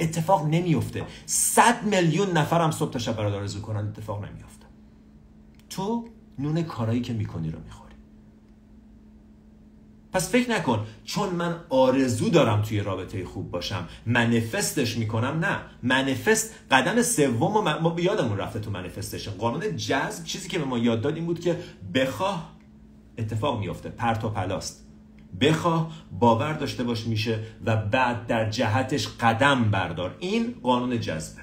[0.00, 4.66] اتفاق نمیفته صد میلیون نفرم صبح تا شب برات آرزو کنن اتفاق نمیفته
[5.70, 7.87] تو نون کارایی که می‌کنی رو می‌خوری.
[10.12, 15.58] پس فکر نکن چون من آرزو دارم توی رابطه خوب باشم منفستش می‌کنم نه.
[15.82, 19.30] منفست قدم سوم و ما یادمون رفته تو منفستشن.
[19.30, 21.58] قانون جذب چیزی که به ما یاد داد این بود که
[21.94, 22.52] بخواه
[23.18, 24.84] اتفاق میفته پرت و پلاست
[25.40, 30.16] بخواه باور داشته باش میشه و بعد در جهتش قدم بردار.
[30.18, 31.42] این قانون جذبه.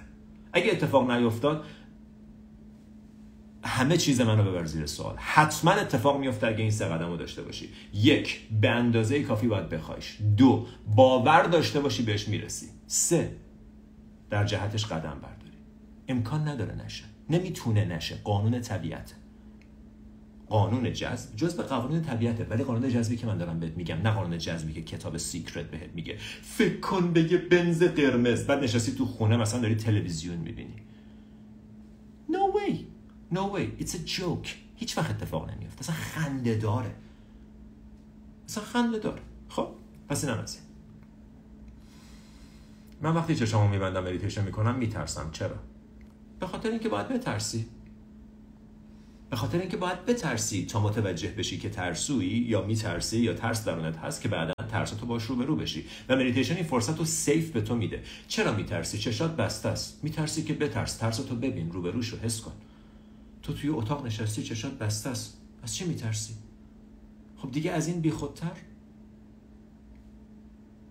[0.53, 1.63] اگه اتفاق نیفتاد
[3.65, 5.15] همه چیز منو ببر زیر سوال.
[5.17, 7.69] حتما اتفاق میفته اگه این سه قدم رو داشته باشی.
[7.93, 10.17] یک به اندازه کافی باید بخوایش.
[10.37, 12.65] دو باور داشته باشی بهش می‌رسی.
[12.87, 13.35] سه
[14.29, 15.57] در جهتش قدم برداری.
[16.07, 17.03] امکان نداره نشه.
[17.29, 18.15] نمی‌تونه نشه.
[18.23, 19.15] قانون طبیعت
[20.49, 22.43] قانون جذب جزو قانون طبیعته.
[22.43, 25.89] ولی قانون جذبی که من دارم بهت میگم نه قانون جذبی که کتاب Secret بهت
[25.95, 26.17] میگه.
[26.41, 28.47] فکر کن به یه بنز قرمز.
[28.47, 30.75] بعد نشستی تو خونه مثلا داری تلویزیون می‌بینی.
[32.29, 32.84] No way.
[33.31, 33.83] No way.
[33.83, 34.49] It's a joke.
[34.75, 35.79] هیچ وقت اتفاق نمیفته.
[35.79, 36.95] اصلا خنده داره.
[38.49, 39.21] اصلا خنده داره.
[39.49, 39.67] خب
[40.09, 40.63] پس اینم از این.
[43.01, 45.55] من وقتی چشامو میبندم مدیتیشن می‌کنم میترسم چرا؟
[46.39, 47.65] به خاطر اینکه باید بترسی.
[49.29, 53.97] به خاطر اینکه باید بترسی تا متوجه بشی که ترسویی یا میترسی یا ترس درونت
[53.97, 57.51] هست که بعدا ترستو باهاش رو به رو بشی و مدیتیشن این فرصت رو safe
[57.51, 61.91] به تو میده چرا میترسی چشات بسته است میترسی که بترس ترستو ببین رو به
[61.91, 62.51] روش رو حس کن
[63.45, 65.41] تو توی اتاق نشستی چشات بسته است.
[65.63, 66.33] از چی میترسی؟
[67.37, 68.51] خب دیگه از این بیخودتر؟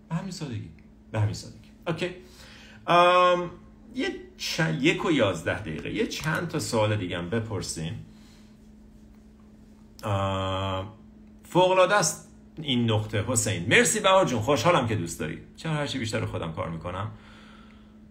[0.08, 0.68] به همین سادگی.
[1.12, 1.68] به همین سادگی.
[1.86, 2.10] اوکی.
[2.86, 3.50] ام...
[3.94, 4.82] یه چند...
[4.82, 5.94] یک و یازده دقیقه.
[5.94, 8.06] یه چند تا سوال دیگه هم بپرسیم.
[11.44, 12.28] فوقلاده است
[12.62, 13.68] این نقطه حسین.
[13.68, 15.38] مرسی بهار جون خوشحالم که دوست داری.
[15.56, 17.10] چرا هرچی بیشتر خودم کار می‌کنم؟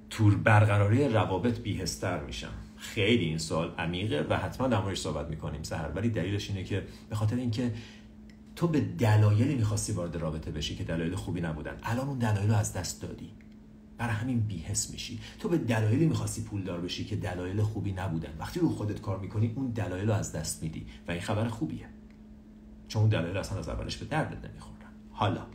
[0.10, 2.54] تور برقراری روابط بیهستر میشم.
[2.84, 5.92] خیلی این سوال عمیقه و حتما در موردش صحبت می‌کنیم سهر.
[5.96, 7.74] ولی دلیلش اینه که به خاطر اینکه
[8.56, 12.56] تو به دلایلی می‌خواستی وارد رابطه بشی که دلایل خوبی نبودن الان اون دلایل رو
[12.56, 13.30] از دست دادی.
[13.98, 15.20] برای همین بیهس میشی.
[15.40, 18.34] تو به دلایلی می‌خواستی پولدار بشی که دلایل خوبی نبودن.
[18.40, 21.86] وقتی رو خودت کار می‌کنی اون دلایل رو از دست میدی و این خبر خوبیه.
[22.88, 24.74] چون اون دلایل اصلا از اولش به دردت نمی‌خورن.
[25.12, 25.46] حالا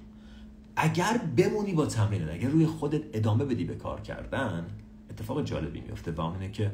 [0.77, 4.67] اگر بمونی با تمرین اگر روی خودت ادامه بدی به کار کردن
[5.11, 6.71] اتفاق جالبی میفته و اون که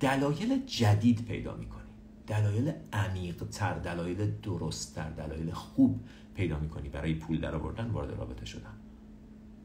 [0.00, 1.82] دلایل جدید پیدا می‌کنی.
[2.26, 6.00] دلایل عمیق تر دلایل درست تر دلایل خوب
[6.34, 8.76] پیدا می‌کنی برای پول در آوردن وارد رابطه شدن.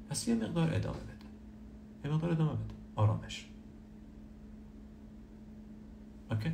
[0.09, 1.25] پس یه مقدار ادامه بده.
[2.05, 2.73] یه مقدار ادامه بده.
[2.95, 3.45] آرامش.
[6.31, 6.51] اوکی؟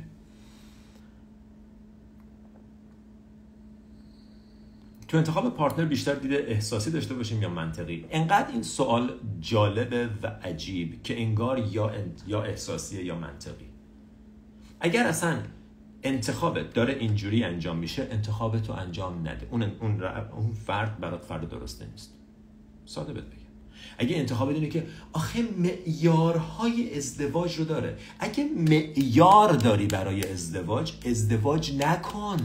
[5.08, 10.26] تو انتخاب پارتنر بیشتر دیده احساسی داشته باشیم یا منطقی؟ انقدر این سوال جالبه و
[10.26, 11.92] عجیب که انگار یا,
[12.26, 13.67] یا احساسیه یا منطقی.
[14.80, 15.38] اگر اصلا
[16.02, 19.48] انتخابت داره اینجوری انجام میشه انتخابت رو انجام نده.
[19.50, 20.02] اون, اون,
[20.36, 22.14] اون فرد برات فرد درسته نیست.
[22.86, 23.38] ساده بهت بگم.
[23.98, 27.96] اگه انتخاب اینه که آخه معیارهای ازدواج رو داره.
[28.18, 32.36] اگه معیار داری برای ازدواج ازدواج نکن.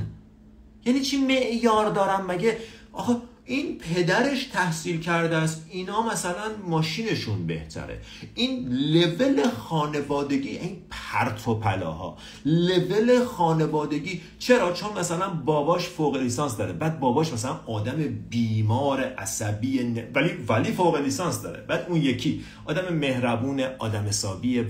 [0.85, 2.57] یعنی چی معیار دارم؟ مگه
[2.93, 8.01] آخه این پدرش تحصیل کرده است اینا مثلا ماشینشون بهتره.
[8.35, 12.17] این لول خانوادگی این پرت و پلاها.
[12.45, 16.73] لول خانوادگی چرا؟ چون مثلا باباش فوق لیسانس داره.
[16.73, 17.95] بعد باباش مثلا آدم
[18.29, 19.79] بیمار عصبی
[20.15, 21.61] ولی ولی فوق لیسانس داره.
[21.61, 24.65] بعد اون یکی آدم مهربون آدم حسابی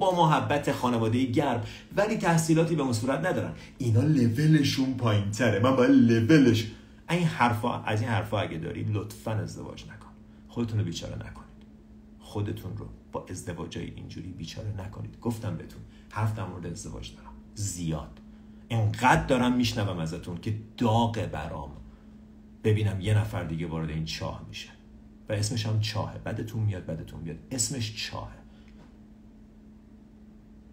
[0.00, 1.62] با محبت خانواده گرم
[1.96, 3.52] ولی تحصیلاتی به اون ندارن.
[3.78, 6.66] اینا لولشون پایین تره من باید لولش
[7.10, 10.08] این حرفا از این حرفا اگه دارید لطفا ازدواج نکن.
[10.48, 11.48] خودتون رو بیچاره نکنید.
[12.18, 15.20] خودتون رو با ازدواجای اینجوری بیچاره نکنید.
[15.20, 17.32] گفتم بهتون حرف در مورد ازدواج دارم.
[17.54, 18.20] زیاد.
[18.70, 21.70] انقدر دارم میشنوم ازتون که داغ برام.
[22.64, 24.68] ببینم یه نفر دیگه وارد این چاه میشه.
[25.28, 26.18] و اسمش هم چاهه.
[26.18, 27.36] بدتون میاد بدتون میاد.
[27.50, 28.37] اسمش چاهه.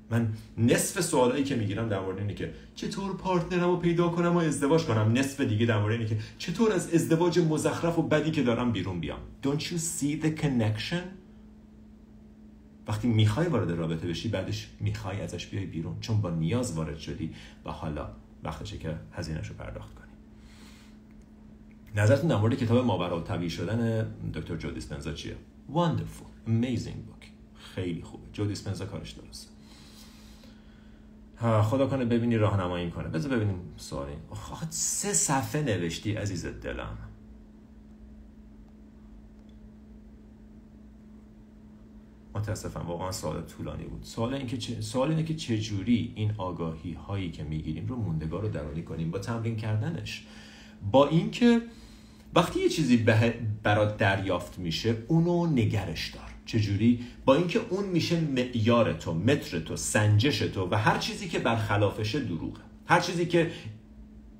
[0.10, 4.38] من نصف سوالایی که می‌گیرم در مورد اینه که چطور پارتنرم رو پیدا کنم و
[4.38, 5.14] ازدواج کنم.
[5.14, 9.00] نصف دیگه در مورد اینه که چطور از ازدواج مزخرف و بدی که دارم بیرون
[9.00, 9.20] بیام.
[9.44, 11.04] Don't you see the connection?
[12.88, 16.00] وقتی می‌خوای وارد رابطه بشی بعدش می‌خوای ازش بیای بیرون.
[16.02, 17.30] چون با نیاز وارد شدی
[17.66, 18.10] و حالا
[18.44, 20.06] وقتشه که هزینهش رو پرداخت کنی.
[21.96, 25.36] نظرتون در مورد کتاب ماورا طبیعی شدن دکتر جو دیسپنزا چیه؟
[25.74, 27.26] Wonderful, amazing book.
[27.76, 28.24] خیلی خوبه.
[28.34, 29.55] جو دیسپنزا کارش درسته.
[31.42, 34.14] خدا کنه ببینی راهنمایی کنه بذار ببینیم سوالی.
[34.30, 36.98] آخه سه صفحه نوشتی عزیز دلم.
[42.36, 44.04] متاسفم واقعا سوال طولانی بود.
[44.04, 44.82] سوال این که چه...
[44.82, 49.20] سوال اینه که چجوری این آگاهی هایی که می‌گیریم رو موندگار رو درونی کنیم؟ با
[49.20, 50.26] تمرین کردنش.
[50.92, 51.62] با اینکه
[52.36, 52.98] وقتی یه چیزی
[53.64, 56.35] برات دریافت میشه اونو نگرش دار.
[56.46, 61.40] چجوری؟ با اینکه اون میشه معیار تو متر تو سنجش تو و هر چیزی که
[61.40, 62.62] برخلافشه دروغه.
[62.86, 63.52] هر چیزی که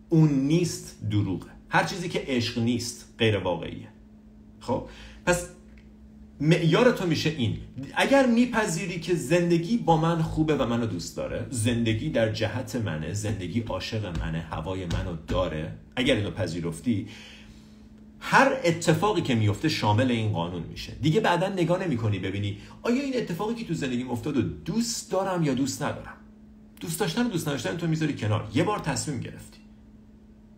[0.10, 1.50] اون نیست دروغه.
[1.70, 3.88] هر چیزی که عشق نیست غیر واقعیه.
[4.60, 4.88] خب؟
[5.26, 5.50] پس
[6.40, 7.58] معیار تو میشه این.
[7.96, 13.14] اگر میپذیری که زندگی با من خوبه و منو دوست داره زندگی در جهت منه
[13.14, 17.08] زندگی عاشق منه هوای منو داره اگر اینو پذیرفتی
[18.28, 20.92] هر اتفاقی که میفته شامل این قانون میشه.
[21.02, 25.12] دیگه بعدا نگاه نمی کنی ببینی آیا این اتفاقی که تو زندگی افتاد و دوست
[25.12, 26.18] دارم یا دوست ندارم؟
[26.80, 28.50] دوست داشتن و دوست نداشتن تو می‌ذاری کنار.
[28.54, 29.60] یه بار تصمیم گرفتی.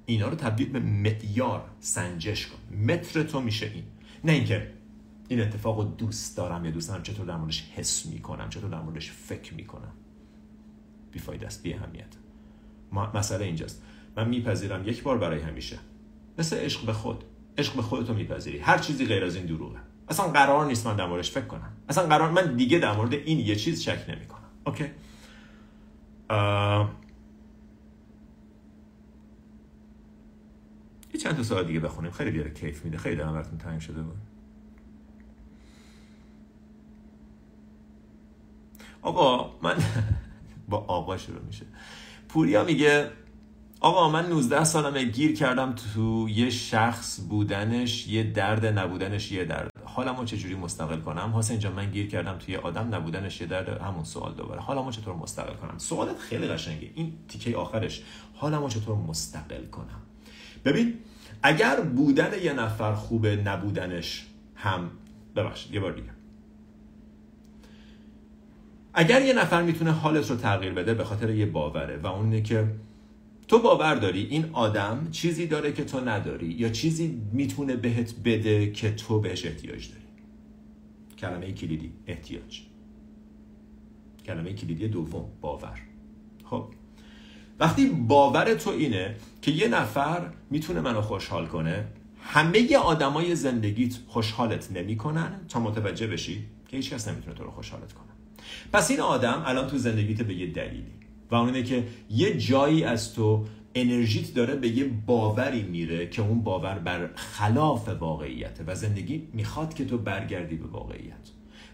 [0.06, 2.76] اینا رو تبدیل به معیار سنجش کن.
[2.78, 3.84] متر تو میشه این.
[4.24, 4.72] نه اینکه
[5.28, 8.82] این اتفاق رو دوست دارم یا دوست دارم چطور در موردش حس می‌کنم چطور در
[8.82, 9.94] موردش فکر می‌کنم.
[11.12, 12.14] بیفاید است بی اهمیت.
[12.92, 13.84] مسئله اینجاست.
[14.18, 15.80] من میپذیرم یک بار برای همیشه.
[16.38, 17.24] مثل عشق به خود.
[17.58, 18.60] عشق به خودتو میپذیری.
[18.60, 19.80] هر چیزی غیر از این دروغه.
[20.10, 21.74] اصلا قرار نیست من در موردش فکر کنم.
[21.90, 24.50] اصلا قرار من دیگه در مورد این یه چیز شک نمی‌کنم.
[24.66, 24.84] اوکی؟
[31.14, 32.12] یه چند تا سوال دیگه بخونیم.
[32.12, 32.98] خیلی بیاره کیف میده.
[32.98, 34.18] خیلی دارم براتون تنگ شده بود.
[39.02, 39.76] آقا من
[40.70, 41.66] با آقا شروع میشه.
[42.30, 43.12] پوریا میگه
[43.80, 49.70] آقا من 19 سالمه گیر کردم تو یه شخص بودنش یه درد نبودنش یه درد.
[49.86, 54.04] حالمو چجوری مستقل کنم؟ حسین اینجا من گیر کردم توی آدم نبودنش یه درد همون
[54.04, 54.62] سوال دوباره.
[54.62, 56.92] حالمو چطور مستقل کنم؟ سوالت خیلی قشنگه.
[56.96, 58.02] این تیکه آخرش.
[58.34, 60.02] حالمو چطور مستقل کنم؟
[60.66, 60.94] ببین
[61.44, 64.92] اگر بودن یه نفر خوبه نبودنش هم
[65.36, 66.10] ببخشید یه بار دیگه.
[68.94, 72.68] اگر یه نفر می‌تونه حالت رو تغییر بده به خاطر یه باوره و اون که
[73.48, 78.72] تو باور داری این آدم چیزی داره که تو نداری یا چیزی می‌تونه بهت بده
[78.72, 80.02] که تو بهش احتیاج داری؟
[81.18, 82.62] کلمه کلیدی احتیاج.
[84.26, 85.80] کلمه کلیدی دوم باور.
[86.44, 86.66] خب
[87.60, 91.88] وقتی باور تو اینه که یه نفر می‌تونه منو خوشحال کنه
[92.22, 97.94] همه آدمای زندگیت خوشحالت نمی‌کنن تا متوجه بشی که هیچ کس نمی‌تونه تو رو خوشحالت
[97.94, 98.08] کنه.
[98.74, 100.94] پس این آدم الان تو زندگیت به یه دلیلی.
[101.32, 106.44] و اون که یه جایی از تو انرژیت داره به یه باوری میره که اون
[106.44, 111.30] باور بر خلاف واقعیته و زندگی می‌خواد که تو برگردی به واقعیت.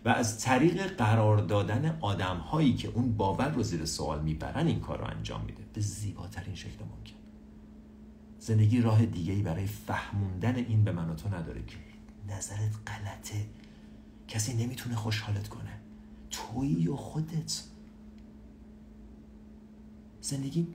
[0.05, 4.79] و از طریق قرار دادن آدم هایی که اون باور رو زیر سوال می‌برن این
[4.79, 5.63] کار رو انجام میده.
[5.73, 7.15] به زیباترین شکل ممکن.
[8.39, 11.75] زندگی راه دیگه ای برای فهموندن این به من و تو نداره که
[12.29, 13.45] نظرت غلطه.
[14.27, 15.79] کسی نمی‌تونه خوشحالت کنه.
[16.31, 17.63] تویی و خودت.
[20.23, 20.67] زندگی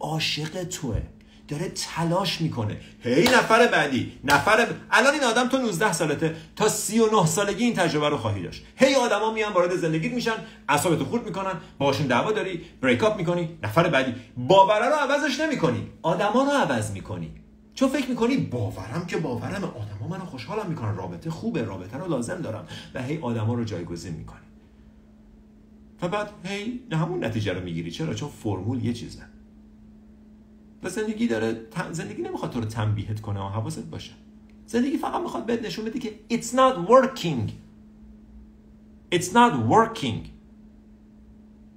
[0.00, 1.02] عاشق توه.
[1.48, 2.80] داره تلاش می‌کنه.
[3.02, 6.36] هی نفر بعدی نفر الان این آدم تو 19 سالته.
[6.56, 8.64] تا 39 سالگی این تجربه رو خواهی داشت.
[8.76, 10.32] هی آدما میان وارد زندگیت میشن
[10.68, 14.14] اعصابتو خورد می‌کنن باشون دعوا داری بریک اپ می‌کنی نفر بعدی.
[14.36, 15.86] باوره رو عوضش نمی‌کنی.
[16.02, 17.30] آدما رو عوض می‌کنی.
[17.74, 20.96] چون فکر می‌کنی باورم که باورم آدما منو خوشحالم می‌کنن.
[20.96, 22.66] رابطه خوبه رابطه رو لازم دارم.
[22.94, 24.38] و هی آدما رو جایگزین می‌کنی.
[26.08, 27.90] بعد هی همون نتیجه رو می‌گیری.
[27.90, 29.22] چرا؟ چون فرمول یه چیزه.
[30.82, 34.12] و زندگی داره زندگی نمی‌خواد تو رو تنبیهت کنه و حواست باشه.
[34.66, 37.50] زندگی فقط می‌خواد بهت نشون بده که it's not working.
[39.14, 40.28] It's not working.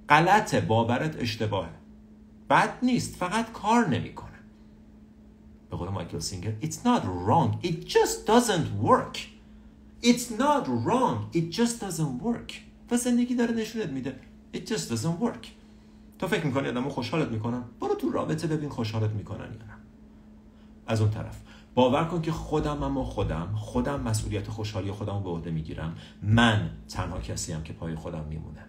[0.08, 1.70] غلطه باورت اشتباهه.
[2.50, 4.28] بد نیست فقط کار نمی‌کنه.
[5.70, 7.66] به قول مایکل سینگر it's not wrong.
[7.66, 9.18] It just doesn't work.
[10.02, 11.16] It's not wrong.
[11.34, 12.67] It just doesn't work.
[12.90, 14.16] و زندگی داره نشونت میده.
[14.54, 15.46] It just doesn't work.
[16.18, 19.74] تو فکر می‌کنی آدمو خوشحالت می‌کنن؟ برو تو رابطه ببین خوشحالت می‌کنن یا نه.
[20.86, 21.40] از اون طرف
[21.74, 25.96] باور کن که خودم اما خودم خودم مسئولیت خوشحالی خودم به عهده می‌گیرم.
[26.22, 28.64] من تنها کسی هم که پای خودم میمونه.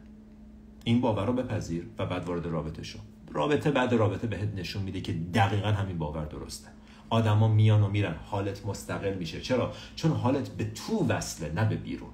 [0.83, 2.99] این باور رو بپذیر و بعد وارد رابطه شو
[3.31, 6.67] رابطه بعد رابطه بهت نشون میده که دقیقا همین باور درسته.
[7.09, 8.15] آدما میان و میرن.
[8.25, 9.41] حالت مستقل میشه.
[9.41, 12.09] چرا؟ چون حالت به تو وصله نه به بیرون.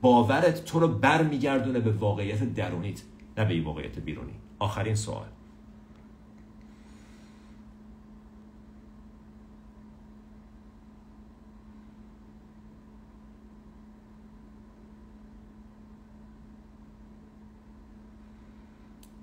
[0.00, 3.02] باورت تو رو برمیگردونه به واقعیت درونیت
[3.38, 4.34] نه به واقعیت بیرونی.
[4.58, 5.26] آخرین سوال.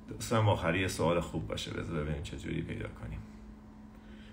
[0.10, 1.72] دوستم آخری سوال خوب باشه.
[1.72, 3.20] بذار ببینیم چه جوری پیدا کنیم.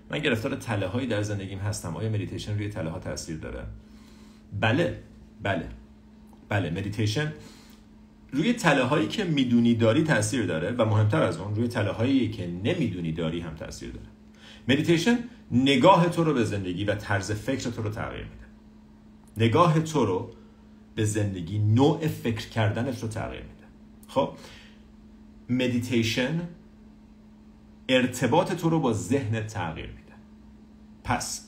[0.09, 1.97] من گرفتار تله هایی در زندگیم هستم.
[1.97, 3.65] آیا مدیتیشن روی تله ها تاثیر داره؟
[4.59, 5.03] بله.
[5.41, 5.69] بله.
[6.49, 7.33] بله مدیتیشن
[8.31, 12.31] روی تله هایی که می‌دونی داری تاثیر داره و مهمتر از اون روی تله هایی
[12.31, 14.07] که نمی‌دونی داری هم تاثیر داره.
[14.67, 15.19] مدیتیشن
[15.51, 18.45] نگاه تو رو به زندگی و طرز فکر تو رو تغییر میده.
[19.37, 20.31] نگاه تو رو
[20.95, 23.65] به زندگی نوع فکر کردنت رو تغییر میده.
[24.07, 24.29] خب؟
[25.49, 26.41] مدیتیشن
[27.89, 30.13] ارتباط تو رو با ذهن تغییر میده.
[31.03, 31.47] پس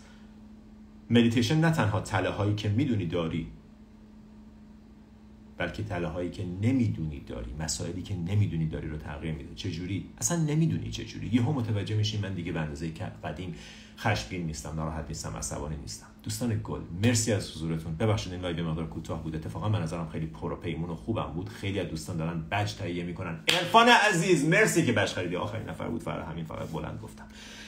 [1.09, 3.47] مدیتیشن نه تنها تله هایی که می‌دونی داری
[5.57, 9.55] بلکه تله هایی که نمی‌دونی داری مسائلی که نمی‌دونی داری رو تغییر میده.
[9.55, 11.27] چجوری؟ اصلا نمی‌دونی چجوری.
[11.27, 12.91] یهو متوجه میشی من دیگه به اندازه
[13.23, 13.55] قدیم
[13.97, 16.05] خشمگین نیستم ناراحت نیستم عصبانی نیستم.
[16.23, 17.95] دوستان گل مرسی از حضورتون.
[17.95, 19.35] ببخشید این live مقدار کوتاه بود.
[19.35, 21.49] اتفاقا من نظرم خیلی پر و پیمون و خوبم بود.
[21.49, 23.39] خیلی از دوستان دارن بج تهیه می‌کنن.
[23.47, 25.35] عرفان عزیز مرسی که بج خریدی.
[25.35, 26.03] آخرین نفر بود.
[26.03, 27.25] فرا همین فقط بلند گفتم.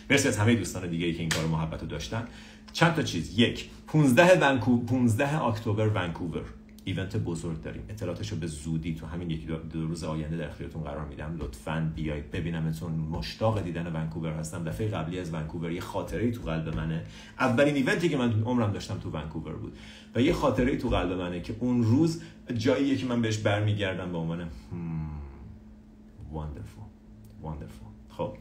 [0.09, 2.27] مرسی از همه دوستان دیگه ای که این کارو محبت رو داشتن.
[2.73, 3.39] چند تا چیز.
[3.39, 6.45] یک 15 ونکو 15 اکتبر ونکوور.
[6.85, 10.83] ایونت بزرگ داریم اطلاعاتش رو به زودی تو همین یکی دو روز آینده در اختیارتون
[10.83, 11.35] قرار میدم.
[11.39, 14.63] لطفا بیایید ببینمتون مشتاق دیدن ونکوور هستم.
[14.63, 17.03] دفعه قبلی از ونکوور یه خاطره تو قلب منه.
[17.39, 19.77] اولین ایونتی که من عمرم داشتم تو ونکوور بود
[20.15, 22.21] و یه خاطره تو قلب منه که اون روز
[22.57, 24.49] جاییه که من بهش برمیگردم به عنوان
[26.33, 26.85] wonderful
[27.43, 27.89] wonderful.
[28.17, 28.33] خب.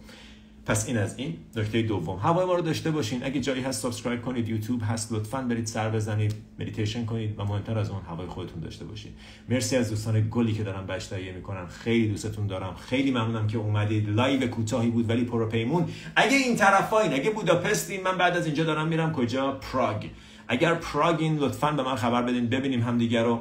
[0.69, 1.37] پس این از این.
[1.57, 2.19] نکته دوم.
[2.19, 3.25] هوای ما رو داشته باشین.
[3.25, 4.49] اگه جایی هست subscribe کنید.
[4.49, 5.13] یوتیوب هست.
[5.13, 6.35] لطفا برید سر بزنید.
[6.59, 9.13] مدیتیشن کنید و مهمتر از اون هوای خودتون داشته باشین.
[9.49, 11.67] مرسی از دوستان گلی که دارن بچ تهیه می‌کنن.
[11.67, 12.75] خیلی دوستتون دارم.
[12.75, 14.09] خیلی ممنونم که اومدید.
[14.09, 15.85] live کوتاهی بود ولی پر پیمون.
[16.17, 19.13] اگه این طرفاین اگه بوداپستین من بعد از اینجا دارم میرم.
[19.13, 20.07] کجا؟ پراگ.
[20.49, 22.47] اگر پراگین لطفا به من خبر بدین.
[22.49, 23.41] ببینیم همدیگه رو.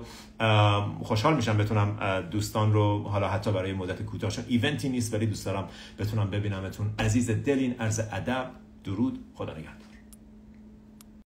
[1.04, 5.68] خوشحال میشم بتونم دوستان رو حالا حتی برای مدت کوتاه ایونتی نیست ولی دوست دارم
[6.00, 6.90] بتونم ببینمتون.
[7.00, 8.52] عزیز دلین عرض ادب
[8.84, 9.87] درود خدا نگهدار.